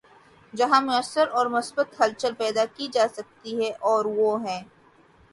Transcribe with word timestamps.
جہاں 0.53 0.81
مؤثر 0.81 1.27
اور 1.31 1.45
مثبت 1.47 1.99
ہلچل 2.01 2.33
پیدا 2.37 2.63
کی 2.75 2.87
جا 2.87 3.05
سکتی 3.13 3.51
ہے‘ 3.61 3.71
اور 3.81 4.05
وہ 4.15 4.31
ہے۔ 4.43 4.59